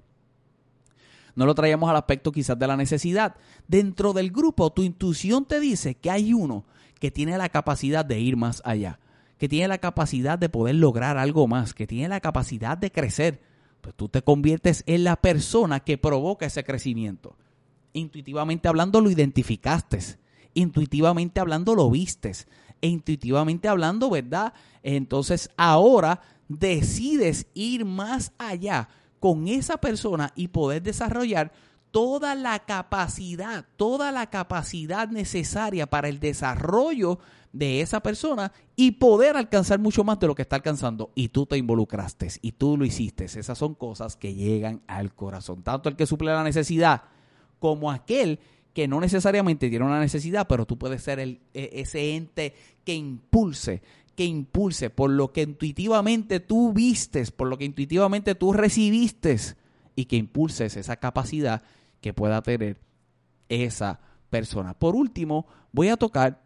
No 1.34 1.46
lo 1.46 1.54
traíamos 1.54 1.90
al 1.90 1.96
aspecto 1.96 2.32
quizás 2.32 2.58
de 2.58 2.66
la 2.66 2.76
necesidad. 2.76 3.34
Dentro 3.66 4.12
del 4.12 4.30
grupo, 4.30 4.70
tu 4.72 4.82
intuición 4.82 5.44
te 5.44 5.60
dice 5.60 5.94
que 5.96 6.10
hay 6.10 6.32
uno 6.32 6.64
que 7.00 7.10
tiene 7.10 7.36
la 7.36 7.48
capacidad 7.48 8.04
de 8.04 8.20
ir 8.20 8.36
más 8.36 8.62
allá, 8.64 9.00
que 9.38 9.48
tiene 9.48 9.68
la 9.68 9.78
capacidad 9.78 10.38
de 10.38 10.48
poder 10.48 10.76
lograr 10.76 11.18
algo 11.18 11.46
más, 11.46 11.74
que 11.74 11.86
tiene 11.86 12.08
la 12.08 12.20
capacidad 12.20 12.78
de 12.78 12.92
crecer. 12.92 13.42
Pues 13.80 13.94
tú 13.94 14.08
te 14.08 14.22
conviertes 14.22 14.82
en 14.86 15.04
la 15.04 15.16
persona 15.16 15.80
que 15.80 15.98
provoca 15.98 16.46
ese 16.46 16.64
crecimiento. 16.64 17.36
Intuitivamente 17.92 18.68
hablando, 18.68 19.00
lo 19.00 19.10
identificaste. 19.10 19.98
Intuitivamente 20.54 21.40
hablando, 21.40 21.74
lo 21.74 21.90
vistes 21.90 22.46
e 22.80 22.88
intuitivamente 22.88 23.66
hablando, 23.66 24.10
¿verdad? 24.10 24.52
Entonces 24.82 25.48
ahora 25.56 26.20
decides 26.48 27.46
ir 27.54 27.86
más 27.86 28.32
allá 28.36 28.88
con 29.24 29.48
esa 29.48 29.78
persona 29.78 30.34
y 30.36 30.48
poder 30.48 30.82
desarrollar 30.82 31.50
toda 31.90 32.34
la 32.34 32.58
capacidad, 32.58 33.64
toda 33.78 34.12
la 34.12 34.28
capacidad 34.28 35.08
necesaria 35.08 35.86
para 35.86 36.10
el 36.10 36.20
desarrollo 36.20 37.18
de 37.50 37.80
esa 37.80 38.02
persona 38.02 38.52
y 38.76 38.90
poder 38.90 39.38
alcanzar 39.38 39.78
mucho 39.78 40.04
más 40.04 40.20
de 40.20 40.26
lo 40.26 40.34
que 40.34 40.42
está 40.42 40.56
alcanzando. 40.56 41.10
Y 41.14 41.28
tú 41.28 41.46
te 41.46 41.56
involucraste 41.56 42.28
y 42.42 42.52
tú 42.52 42.76
lo 42.76 42.84
hiciste. 42.84 43.24
Esas 43.24 43.56
son 43.56 43.74
cosas 43.74 44.14
que 44.14 44.34
llegan 44.34 44.82
al 44.86 45.14
corazón. 45.14 45.62
Tanto 45.62 45.88
el 45.88 45.96
que 45.96 46.04
suple 46.04 46.30
la 46.30 46.44
necesidad 46.44 47.04
como 47.58 47.90
aquel 47.90 48.40
que 48.74 48.88
no 48.88 49.00
necesariamente 49.00 49.70
tiene 49.70 49.86
una 49.86 50.00
necesidad, 50.00 50.46
pero 50.46 50.66
tú 50.66 50.76
puedes 50.76 51.02
ser 51.02 51.18
e, 51.18 51.40
ese 51.54 52.14
ente 52.14 52.52
que 52.84 52.94
impulse, 52.94 53.80
que 54.14 54.24
impulse 54.24 54.90
por 54.90 55.10
lo 55.10 55.32
que 55.32 55.42
intuitivamente 55.42 56.40
tú 56.40 56.72
vistes, 56.72 57.30
por 57.30 57.48
lo 57.48 57.58
que 57.58 57.64
intuitivamente 57.64 58.34
tú 58.34 58.52
recibiste 58.52 59.36
y 59.96 60.06
que 60.06 60.16
impulses 60.16 60.76
esa 60.76 60.96
capacidad 60.96 61.62
que 62.00 62.12
pueda 62.12 62.42
tener 62.42 62.80
esa 63.48 64.00
persona. 64.30 64.74
Por 64.74 64.94
último, 64.96 65.46
voy 65.72 65.88
a 65.88 65.96
tocar 65.96 66.42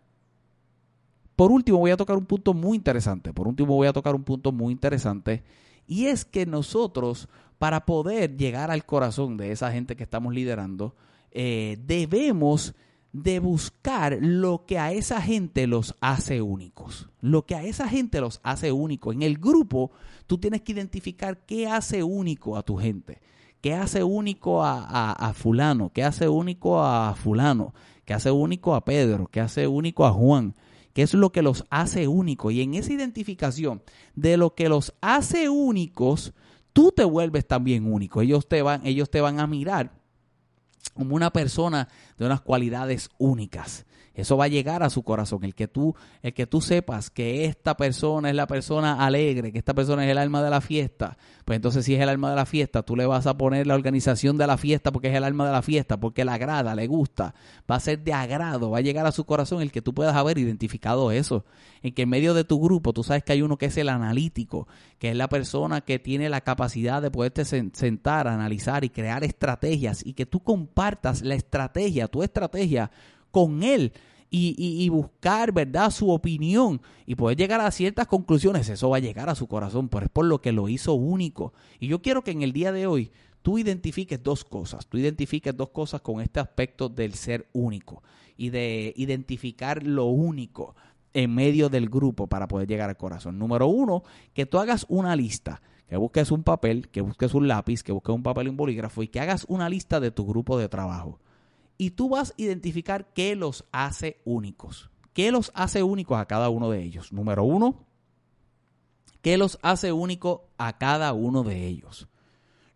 por 1.37 1.53
último 1.53 1.79
voy 1.79 1.93
a 1.93 1.97
tocar 1.97 2.17
un 2.17 2.27
punto 2.27 2.53
muy 2.53 2.77
interesante. 2.77 3.33
Por 3.33 3.47
último 3.47 3.77
voy 3.77 3.87
a 3.87 3.93
tocar 3.93 4.17
un 4.17 4.25
punto 4.25 4.51
muy 4.51 4.73
interesante 4.73 5.45
y 5.87 6.07
es 6.07 6.25
que 6.25 6.47
nosotros 6.47 7.29
para 7.59 7.87
poder 7.87 8.37
llegar 8.37 8.71
al 8.71 8.85
corazón 8.85 9.37
de 9.37 9.53
esa 9.53 9.71
gente 9.71 9.97
que 9.97 10.03
estamos 10.03 10.35
liderando, 10.35 10.95
eh, 11.31 11.79
debemos 11.87 12.75
de 13.13 13.39
buscar 13.41 14.19
lo 14.21 14.65
que 14.67 14.79
a 14.79 14.93
esa 14.93 15.21
gente 15.21 15.67
los 15.67 15.95
hace 16.01 16.43
únicos. 16.43 17.09
Lo 17.21 17.47
que 17.47 17.55
a 17.55 17.63
esa 17.63 17.89
gente 17.89 18.21
los 18.21 18.41
hace 18.43 18.73
únicos. 18.73 19.15
En 19.15 19.23
el 19.23 19.39
grupo, 19.39 19.91
tú 20.27 20.39
tienes 20.39 20.63
que 20.63 20.73
identificar 20.73 21.39
qué 21.47 21.67
hace 21.67 22.03
único 22.03 22.57
a 22.57 22.63
tu 22.63 22.77
gente. 22.77 23.21
¿Qué 23.61 23.75
hace 23.75 24.05
único 24.05 24.63
a, 24.63 25.13
a, 25.13 25.33
fulano? 25.33 25.91
¿Qué 25.93 26.05
hace 26.05 26.29
único 26.29 26.81
a 26.81 27.15
fulano? 27.15 27.75
¿Qué 28.05 28.15
hace 28.15 28.31
único 28.31 28.75
a 28.75 28.85
Pedro? 28.85 29.27
¿Qué 29.27 29.41
hace 29.41 29.67
único 29.67 30.07
a 30.07 30.13
Juan? 30.13 30.55
¿Qué 30.93 31.03
es 31.03 31.13
lo 31.13 31.33
que 31.33 31.43
los 31.43 31.65
hace 31.69 32.07
únicos? 32.07 32.53
Y 32.53 32.63
en 32.63 32.75
esa 32.75 32.93
identificación 32.93 33.83
de 34.15 34.37
lo 34.37 34.55
que 34.55 34.69
los 34.69 34.95
hace 35.01 35.49
únicos, 35.49 36.35
tú 36.73 36.93
te 36.93 37.05
vuelves 37.05 37.47
también 37.47 37.93
único. 37.93 38.21
Ellos 38.23 38.47
te 38.47 38.63
van, 38.63 38.87
ellos 38.87 39.11
te 39.11 39.21
van 39.21 39.41
a 39.41 39.49
mirar 39.49 39.98
como 40.95 41.15
una 41.15 41.31
persona 41.33 41.89
de 42.17 42.27
unas 42.27 42.41
cualidades 42.41 43.11
únicas. 43.19 43.87
Eso 44.19 44.37
va 44.37 44.47
a 44.47 44.49
llegar 44.49 44.83
a 44.83 44.91
su 44.91 45.05
corazón. 45.05 45.45
El 45.45 45.55
que 45.55 45.69
tú, 45.69 45.95
el 46.23 46.35
que 46.35 46.49
tú 46.49 46.61
sepas 46.61 47.09
que 47.09 47.45
esta 47.45 47.77
persona 47.77 48.29
es 48.29 48.35
la 48.35 48.49
persona 48.49 49.07
alegre, 49.07 49.53
que 49.53 49.59
esta 49.59 49.75
persona 49.75 50.05
es 50.05 50.11
el 50.11 50.19
alma 50.19 50.43
de 50.43 50.51
la 50.51 50.61
fiesta, 50.61 51.17
pues 51.45 51.55
entonces 51.55 51.85
si 51.85 51.95
es 51.95 52.01
el 52.01 52.09
alma 52.09 52.31
de 52.31 52.35
la 52.35 52.45
fiesta, 52.45 52.83
tú 52.83 52.97
le 52.97 53.07
vas 53.07 53.29
a 53.29 53.39
poner 53.39 53.69
la 53.69 53.77
organización 53.77 54.37
de 54.37 54.49
la 54.49 54.59
fiesta 54.59 54.91
porque 54.91 55.07
es 55.07 55.15
el 55.15 55.23
alma 55.23 55.47
de 55.47 55.53
la 55.53 55.63
fiesta, 55.63 56.01
porque 56.01 56.25
le 56.25 56.33
agrada, 56.33 56.75
le 56.75 56.89
gusta, 56.89 57.33
va 57.71 57.77
a 57.77 57.81
ser 57.81 58.03
de 58.03 58.13
agrado, 58.13 58.71
va 58.73 58.79
a 58.79 58.81
llegar 58.81 59.07
a 59.07 59.13
su 59.13 59.25
corazón 59.25 59.63
el 59.63 59.71
que 59.71 59.83
tú 59.83 59.95
puedas 59.95 60.17
haber 60.17 60.37
identificado 60.39 61.13
eso. 61.13 61.45
En 61.81 61.95
que 61.95 62.03
en 62.03 62.09
medio 62.09 62.35
de 62.35 62.43
tu 62.43 62.61
grupo 62.61 62.93
tú 62.93 63.05
sabes 63.05 63.23
que 63.23 63.35
hay 63.35 63.43
uno 63.43 63.57
que 63.57 63.67
es 63.67 63.77
el 63.77 63.89
analítico, 63.89 64.67
que 64.99 65.11
es 65.11 65.17
la 65.17 65.29
persona 65.29 65.83
que 65.83 66.01
tiene 66.01 66.29
la 66.29 66.41
capacidad 66.41 67.01
de 67.01 67.13
poderte 67.13 67.45
sentar, 67.45 68.27
analizar 68.27 68.83
y 68.83 68.91
crear 68.91 69.23
estrategias 69.23 70.05
y 70.05 70.15
que 70.15 70.27
tú 70.27 70.41
compartas 70.41 71.23
la 71.23 71.37
estrategia, 71.37 72.09
tu 72.09 72.25
estrategia 72.25 72.91
con 73.31 73.63
él 73.63 73.93
y, 74.31 74.89
buscar, 74.91 75.53
¿verdad?, 75.53 75.91
su 75.91 76.11
opinión 76.11 76.81
y 77.07 77.15
poder 77.15 77.37
llegar 77.37 77.61
a 77.61 77.71
ciertas 77.71 78.07
conclusiones, 78.07 78.69
eso 78.69 78.91
va 78.91 78.99
a 78.99 79.01
llegar 79.01 79.29
a 79.29 79.35
su 79.35 79.47
corazón, 79.47 79.89
pero 79.89 80.07
es 80.07 80.11
por 80.11 80.27
lo 80.27 80.41
que 80.41 80.53
lo 80.53 80.69
hizo 80.69 80.95
único. 80.95 81.53
Y 81.81 81.89
yo 81.89 82.03
quiero 82.03 82.23
que 82.23 82.33
en 82.33 82.43
el 82.43 82.53
día 82.53 82.73
de 82.73 82.87
hoy 82.87 83.11
tú 83.43 83.59
identifiques 83.59 84.23
dos 84.23 84.45
cosas, 84.45 84.87
tú 84.87 84.99
identifiques 84.99 85.57
dos 85.57 85.71
cosas 85.71 86.03
con 86.03 86.21
este 86.21 86.41
aspecto 86.41 86.89
del 86.89 87.15
ser 87.15 87.49
único 87.53 88.03
y 88.37 88.51
de 88.51 88.93
identificar 88.97 89.83
lo 89.83 90.07
único 90.07 90.75
en 91.15 91.35
medio 91.35 91.71
del 91.71 91.89
grupo 91.89 92.27
para 92.27 92.49
poder 92.49 92.69
llegar 92.69 92.91
al 92.91 92.97
corazón. 92.97 93.39
Número 93.39 93.67
uno, 93.67 94.03
que 94.35 94.45
tú 94.45 94.59
hagas 94.59 94.85
una 94.89 95.17
lista, 95.17 95.63
que 95.89 95.97
busques 95.97 96.31
un 96.31 96.43
papel, 96.43 96.89
que 96.91 97.01
busques 97.01 97.33
un 97.33 97.49
lápiz, 97.49 97.83
que 97.83 97.93
busques 97.93 98.15
un 98.15 98.23
papel 98.23 98.49
y 98.49 98.51
un 98.51 98.59
bolígrafo 98.59 99.03
y 99.03 99.09
que 99.09 99.21
hagas 99.21 99.47
una 99.49 99.71
lista 99.71 100.01
de 100.01 100.11
tu 100.11 100.27
grupo 100.27 100.59
de 100.59 100.69
trabajo 100.69 101.19
y 101.79 101.91
tú 101.91 102.11
vas 102.11 102.31
a 102.31 102.35
identificar 102.43 103.13
qué 103.15 103.37
los 103.37 103.65
hace 103.73 104.21
únicos. 104.25 104.91
¿Qué 105.13 105.31
los 105.33 105.51
hace 105.55 105.83
únicos 105.83 106.19
a 106.19 106.27
cada 106.27 106.51
uno 106.51 106.71
de 106.71 106.83
ellos? 106.83 107.13
Número 107.13 107.45
uno, 107.45 107.87
¿qué 109.23 109.39
los 109.39 109.59
hace 109.63 109.93
únicos 109.93 110.41
a 110.59 110.77
cada 110.79 111.13
uno 111.13 111.45
de 111.45 111.67
ellos? 111.67 112.09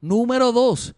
Número 0.01 0.53
dos, 0.53 0.95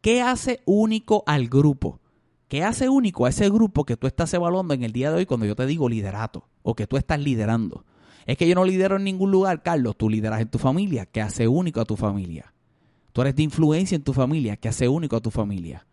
¿qué 0.00 0.22
hace 0.22 0.62
único 0.66 1.24
al 1.26 1.48
grupo? 1.48 2.00
¿Qué 2.48 2.64
hace 2.64 2.88
único 2.88 3.26
a 3.26 3.28
ese 3.28 3.48
grupo 3.48 3.84
que 3.84 3.96
tú 3.96 4.06
estás 4.06 4.32
evaluando 4.34 4.74
en 4.74 4.82
el 4.82 4.92
día 4.92 5.10
de 5.10 5.18
hoy 5.18 5.26
cuando 5.26 5.46
yo 5.46 5.54
te 5.54 5.66
digo 5.66 5.88
liderato 5.88 6.48
o 6.62 6.74
que 6.74 6.86
tú 6.86 6.96
estás 6.96 7.20
liderando? 7.20 7.84
Es 8.26 8.36
que 8.36 8.48
yo 8.48 8.54
no 8.54 8.64
lidero 8.64 8.96
en 8.96 9.04
ningún 9.04 9.30
lugar, 9.30 9.62
Carlos, 9.62 9.96
tú 9.96 10.08
lideras 10.08 10.40
en 10.40 10.48
tu 10.48 10.58
familia. 10.58 11.06
¿Qué 11.06 11.20
hace 11.20 11.48
único 11.48 11.80
a 11.80 11.84
tu 11.84 11.96
familia? 11.96 12.52
Tú 13.12 13.22
eres 13.22 13.36
de 13.36 13.42
influencia 13.44 13.96
en 13.96 14.02
tu 14.02 14.12
familia. 14.12 14.56
¿Qué 14.56 14.68
hace 14.68 14.88
único 14.88 15.16
a 15.16 15.20
tu 15.20 15.30
familia? 15.30 15.86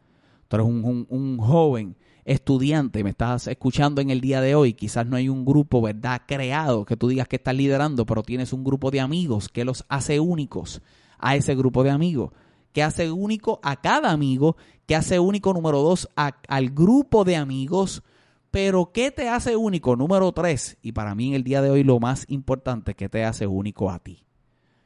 Tú 0.48 0.56
eres 0.56 0.68
un, 0.68 1.38
joven 1.38 1.96
estudiante, 2.26 3.04
me 3.04 3.12
estás 3.12 3.48
escuchando 3.48 4.02
en 4.02 4.10
el 4.10 4.20
día 4.20 4.42
de 4.42 4.56
hoy, 4.56 4.74
quizás 4.74 5.06
no 5.06 5.16
hay 5.16 5.30
un 5.30 5.46
grupo, 5.46 5.82
¿verdad?, 5.82 6.24
creado 6.28 6.84
que 6.84 6.98
tú 6.98 7.08
digas 7.08 7.28
que 7.28 7.38
estás 7.38 7.56
liderando, 7.56 8.06
pero 8.06 8.24
tienes 8.24 8.52
un 8.52 8.64
grupo 8.64 8.92
de 8.92 9.00
amigos 9.00 9.48
que 9.48 9.64
los 9.64 9.86
hace 9.88 10.20
únicos 10.20 10.82
a 11.20 11.36
ese 11.36 11.56
grupo 11.56 11.84
de 11.84 11.92
amigos, 11.92 12.32
que 12.74 12.84
hace 12.84 13.12
único 13.12 13.60
a 13.64 13.78
cada 13.78 14.12
amigo, 14.12 14.58
que 14.86 14.96
hace 14.96 15.20
único, 15.20 15.54
número 15.54 15.82
dos, 15.82 16.10
al 16.16 16.70
grupo 16.72 17.24
de 17.24 17.38
amigos, 17.38 18.04
pero 18.52 18.92
¿qué 18.94 19.12
te 19.12 19.30
hace 19.30 19.56
único? 19.56 19.96
Número 19.96 20.32
tres, 20.34 20.78
y 20.82 20.92
para 20.92 21.16
mí 21.16 21.30
en 21.30 21.36
el 21.36 21.44
día 21.44 21.62
de 21.62 21.70
hoy 21.70 21.84
lo 21.84 22.00
más 22.00 22.26
importante, 22.28 22.94
¿qué 22.94 23.08
te 23.08 23.24
hace 23.24 23.48
único 23.48 23.90
a 23.90 24.00
ti? 24.00 24.26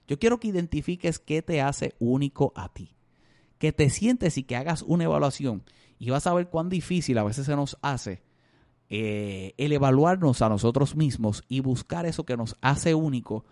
Yo 0.08 0.20
quiero 0.20 0.40
que 0.40 0.50
identifiques 0.50 1.20
qué 1.20 1.42
te 1.42 1.62
hace 1.62 1.96
único 2.00 2.54
a 2.56 2.70
ti 2.70 2.96
que 3.62 3.72
te 3.72 3.92
sientes 3.92 4.40
y 4.40 4.44
que 4.44 4.56
hagas 4.56 4.82
una 4.82 5.04
evaluación 5.04 5.62
y 6.00 6.10
vas 6.10 6.26
a 6.26 6.34
ver 6.34 6.50
cuán 6.50 6.68
difícil 6.68 7.20
a 7.20 7.24
veces 7.24 7.46
se 7.46 7.56
nos 7.56 7.78
hace 7.84 8.24
eh, 8.90 9.54
el 9.58 9.72
evaluarnos 9.72 10.42
a 10.42 10.50
nosotros 10.50 10.96
mismos 10.96 11.44
y 11.48 11.60
buscar 11.60 12.08
eso 12.08 12.26
que 12.26 12.36
nos 12.36 12.58
hace 12.62 12.96
único 12.96 13.46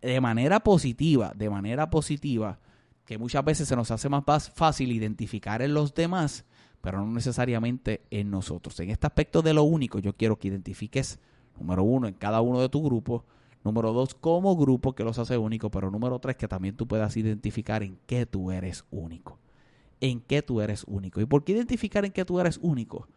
de 0.00 0.20
manera 0.20 0.64
positiva, 0.64 1.32
de 1.36 1.48
manera 1.48 1.90
positiva, 1.90 2.58
que 3.04 3.18
muchas 3.18 3.44
veces 3.44 3.68
se 3.68 3.76
nos 3.76 3.92
hace 3.92 4.08
más 4.08 4.50
fácil 4.50 4.90
identificar 4.90 5.62
en 5.62 5.74
los 5.74 5.94
demás, 5.94 6.44
pero 6.80 6.98
no 6.98 7.12
necesariamente 7.12 8.02
en 8.10 8.32
nosotros. 8.32 8.80
En 8.80 8.90
este 8.90 9.06
aspecto 9.06 9.42
de 9.42 9.54
lo 9.54 9.62
único, 9.62 10.00
yo 10.00 10.16
quiero 10.16 10.40
que 10.40 10.48
identifiques, 10.48 11.20
número 11.56 11.84
uno, 11.84 12.08
en 12.08 12.14
cada 12.14 12.40
uno 12.40 12.60
de 12.60 12.68
tu 12.68 12.82
grupo, 12.82 13.24
Número 13.64 13.92
dos, 13.92 14.16
como 14.16 14.56
grupo 14.56 14.92
que 14.92 15.04
los 15.04 15.20
hace 15.20 15.38
únicos. 15.38 15.70
Pero 15.70 15.88
número 15.88 16.18
tres, 16.18 16.34
que 16.34 16.48
también 16.48 16.76
tú 16.76 16.88
puedas 16.88 17.16
identificar 17.16 17.84
en 17.84 17.96
qué 18.06 18.26
tú 18.26 18.50
eres 18.50 18.84
único. 18.90 19.38
En 20.02 20.20
qué 20.20 20.42
tú 20.42 20.60
eres 20.60 20.84
único. 20.86 21.22
¿Y 21.22 21.24
por 21.24 21.44
qué 21.44 21.52
identificar 21.52 22.04
en 22.04 22.12
qué 22.12 22.26
tú 22.26 22.38
eres 22.38 22.58
único? 22.60 23.08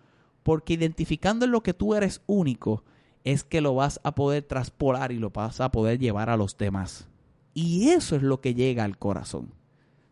Porque 0.44 0.76
identificando 0.76 1.44
en 1.44 1.52
lo 1.52 1.62
que 1.62 1.74
tú 1.74 1.96
eres 1.96 2.22
único 2.28 2.86
es 3.26 3.44
que 3.44 3.60
lo 3.60 3.76
vas 3.76 4.00
a 4.04 4.16
poder 4.16 4.44
traspolar 4.44 5.12
y 5.12 5.18
lo 5.18 5.32
vas 5.32 5.60
a 5.60 5.72
poder 5.72 6.00
llevar 6.00 6.30
a 6.30 6.38
los 6.38 6.58
demás. 6.58 7.10
Y 7.54 7.90
eso 7.90 8.16
es 8.16 8.22
lo 8.22 8.40
que 8.40 8.54
llega 8.54 8.86
al 8.86 8.98
corazón. 8.98 9.52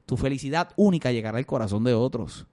Tu 0.05 0.17
felicidad 0.17 0.73
única 0.75 1.11
llegará 1.11 1.37
al 1.37 1.45
corazón 1.45 1.83
de 1.83 1.93
otros. 1.93 2.47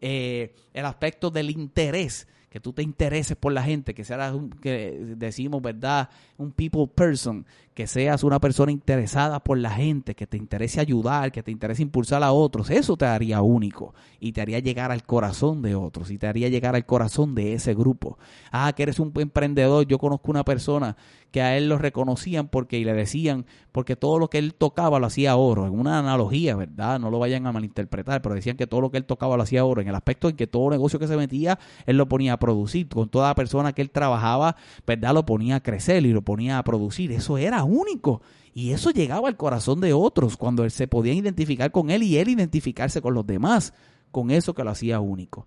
Eh, 0.00 0.54
el 0.74 0.84
aspecto 0.84 1.30
del 1.30 1.50
interés 1.50 2.28
que 2.54 2.60
tú 2.60 2.72
te 2.72 2.84
intereses 2.84 3.36
por 3.36 3.52
la 3.52 3.64
gente, 3.64 3.94
que 3.94 4.04
seas, 4.04 4.32
un, 4.32 4.48
que 4.48 5.16
decimos, 5.16 5.60
¿verdad? 5.60 6.08
Un 6.38 6.52
people 6.52 6.86
person, 6.86 7.44
que 7.74 7.88
seas 7.88 8.22
una 8.22 8.38
persona 8.38 8.70
interesada 8.70 9.42
por 9.42 9.58
la 9.58 9.70
gente, 9.70 10.14
que 10.14 10.28
te 10.28 10.36
interese 10.36 10.78
ayudar, 10.78 11.32
que 11.32 11.42
te 11.42 11.50
interese 11.50 11.82
impulsar 11.82 12.22
a 12.22 12.30
otros, 12.30 12.70
eso 12.70 12.96
te 12.96 13.06
haría 13.06 13.42
único 13.42 13.92
y 14.20 14.30
te 14.30 14.40
haría 14.40 14.60
llegar 14.60 14.92
al 14.92 15.02
corazón 15.02 15.62
de 15.62 15.74
otros 15.74 16.12
y 16.12 16.18
te 16.18 16.28
haría 16.28 16.48
llegar 16.48 16.76
al 16.76 16.86
corazón 16.86 17.34
de 17.34 17.54
ese 17.54 17.74
grupo. 17.74 18.18
Ah, 18.52 18.72
que 18.72 18.84
eres 18.84 19.00
un 19.00 19.12
emprendedor, 19.16 19.84
yo 19.88 19.98
conozco 19.98 20.30
una 20.30 20.44
persona 20.44 20.96
que 21.32 21.42
a 21.42 21.56
él 21.56 21.68
lo 21.68 21.78
reconocían 21.78 22.46
porque 22.46 22.78
y 22.78 22.84
le 22.84 22.92
decían, 22.92 23.44
porque 23.72 23.96
todo 23.96 24.20
lo 24.20 24.30
que 24.30 24.38
él 24.38 24.54
tocaba 24.54 25.00
lo 25.00 25.06
hacía 25.06 25.34
oro, 25.34 25.66
en 25.66 25.76
una 25.76 25.98
analogía, 25.98 26.54
¿verdad? 26.54 27.00
No 27.00 27.10
lo 27.10 27.18
vayan 27.18 27.48
a 27.48 27.52
malinterpretar, 27.52 28.22
pero 28.22 28.36
decían 28.36 28.56
que 28.56 28.68
todo 28.68 28.80
lo 28.80 28.92
que 28.92 28.98
él 28.98 29.04
tocaba 29.04 29.36
lo 29.36 29.42
hacía 29.42 29.64
oro, 29.64 29.82
en 29.82 29.88
el 29.88 29.96
aspecto 29.96 30.28
en 30.28 30.36
que 30.36 30.46
todo 30.46 30.70
negocio 30.70 31.00
que 31.00 31.08
se 31.08 31.16
metía, 31.16 31.58
él 31.86 31.96
lo 31.96 32.08
ponía 32.08 32.34
a 32.34 32.38
producir, 32.44 32.88
con 32.88 33.08
toda 33.08 33.34
persona 33.34 33.72
que 33.72 33.80
él 33.80 33.90
trabajaba, 33.90 34.56
¿verdad? 34.86 35.14
Lo 35.14 35.24
ponía 35.24 35.56
a 35.56 35.62
crecer 35.62 36.04
y 36.04 36.12
lo 36.12 36.20
ponía 36.20 36.58
a 36.58 36.62
producir, 36.62 37.10
eso 37.12 37.38
era 37.38 37.64
único. 37.64 38.20
Y 38.52 38.72
eso 38.72 38.90
llegaba 38.90 39.28
al 39.28 39.36
corazón 39.36 39.80
de 39.80 39.94
otros 39.94 40.36
cuando 40.36 40.62
él 40.64 40.70
se 40.70 40.86
podía 40.86 41.14
identificar 41.14 41.70
con 41.72 41.90
él 41.90 42.02
y 42.02 42.18
él 42.18 42.28
identificarse 42.28 43.00
con 43.00 43.14
los 43.14 43.26
demás, 43.26 43.72
con 44.10 44.30
eso 44.30 44.54
que 44.54 44.62
lo 44.62 44.70
hacía 44.70 45.00
único. 45.00 45.46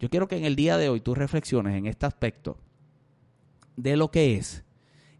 Yo 0.00 0.10
quiero 0.10 0.26
que 0.26 0.36
en 0.36 0.44
el 0.44 0.56
día 0.56 0.76
de 0.76 0.88
hoy 0.88 1.00
tú 1.00 1.14
reflexiones 1.14 1.76
en 1.76 1.86
este 1.86 2.06
aspecto 2.06 2.58
de 3.76 3.96
lo 3.96 4.10
que 4.10 4.36
es 4.36 4.64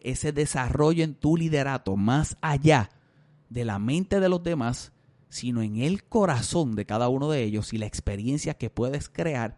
ese 0.00 0.32
desarrollo 0.32 1.04
en 1.04 1.14
tu 1.14 1.36
liderato 1.36 1.96
más 1.96 2.36
allá 2.40 2.90
de 3.48 3.64
la 3.64 3.78
mente 3.78 4.18
de 4.18 4.28
los 4.28 4.42
demás, 4.42 4.92
sino 5.28 5.62
en 5.62 5.76
el 5.76 6.04
corazón 6.04 6.74
de 6.74 6.84
cada 6.84 7.08
uno 7.08 7.30
de 7.30 7.44
ellos 7.44 7.72
y 7.72 7.78
la 7.78 7.86
experiencia 7.86 8.54
que 8.54 8.70
puedes 8.70 9.08
crear 9.08 9.56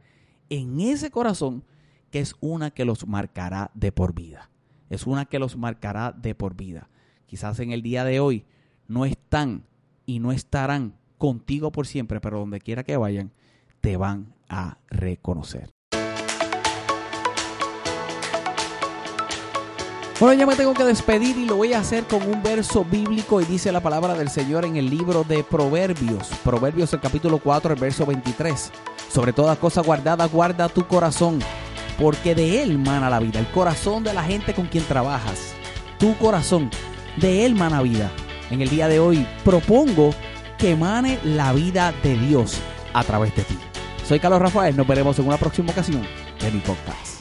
en 0.50 0.80
ese 0.80 1.10
corazón 1.10 1.64
que 2.10 2.20
es 2.20 2.36
una 2.40 2.70
que 2.70 2.84
los 2.84 3.06
marcará 3.06 3.70
de 3.74 3.92
por 3.92 4.14
vida. 4.14 4.50
Es 4.90 5.06
una 5.06 5.24
que 5.24 5.38
los 5.38 5.56
marcará 5.56 6.12
de 6.12 6.34
por 6.34 6.54
vida. 6.54 6.88
Quizás 7.26 7.58
en 7.58 7.72
el 7.72 7.82
día 7.82 8.04
de 8.04 8.20
hoy 8.20 8.44
no 8.86 9.04
están 9.04 9.64
y 10.06 10.20
no 10.20 10.30
estarán 10.30 10.94
contigo 11.18 11.72
por 11.72 11.86
siempre, 11.86 12.20
pero 12.20 12.38
donde 12.38 12.60
quiera 12.60 12.84
que 12.84 12.96
vayan, 12.96 13.32
te 13.80 13.96
van 13.96 14.34
a 14.48 14.78
reconocer. 14.88 15.70
Bueno, 20.20 20.38
ya 20.38 20.46
me 20.46 20.54
tengo 20.54 20.74
que 20.74 20.84
despedir 20.84 21.36
y 21.36 21.44
lo 21.44 21.56
voy 21.56 21.72
a 21.72 21.80
hacer 21.80 22.04
con 22.04 22.22
un 22.22 22.40
verso 22.40 22.84
bíblico 22.84 23.40
y 23.40 23.44
dice 23.44 23.72
la 23.72 23.80
palabra 23.80 24.14
del 24.14 24.30
Señor 24.30 24.64
en 24.64 24.76
el 24.76 24.88
libro 24.88 25.24
de 25.24 25.42
Proverbios. 25.42 26.28
Proverbios 26.44 26.92
el 26.92 27.00
capítulo 27.00 27.38
4, 27.38 27.74
el 27.74 27.80
verso 27.80 28.06
23. 28.06 28.70
Sobre 29.14 29.32
toda 29.32 29.54
cosa 29.54 29.80
guardada, 29.80 30.26
guarda 30.26 30.68
tu 30.68 30.88
corazón, 30.88 31.38
porque 32.00 32.34
de 32.34 32.64
él 32.64 32.78
mana 32.78 33.08
la 33.08 33.20
vida, 33.20 33.38
el 33.38 33.46
corazón 33.46 34.02
de 34.02 34.12
la 34.12 34.24
gente 34.24 34.54
con 34.54 34.66
quien 34.66 34.82
trabajas. 34.82 35.54
Tu 36.00 36.16
corazón, 36.16 36.68
de 37.18 37.46
él 37.46 37.54
mana 37.54 37.80
vida. 37.80 38.10
En 38.50 38.60
el 38.60 38.68
día 38.68 38.88
de 38.88 38.98
hoy 38.98 39.24
propongo 39.44 40.10
que 40.58 40.72
emane 40.72 41.20
la 41.22 41.52
vida 41.52 41.94
de 42.02 42.18
Dios 42.18 42.58
a 42.92 43.04
través 43.04 43.36
de 43.36 43.44
ti. 43.44 43.56
Soy 44.04 44.18
Carlos 44.18 44.40
Rafael, 44.40 44.76
nos 44.76 44.88
veremos 44.88 45.16
en 45.20 45.28
una 45.28 45.36
próxima 45.36 45.70
ocasión 45.70 46.02
de 46.40 46.50
mi 46.50 46.58
podcast. 46.58 47.13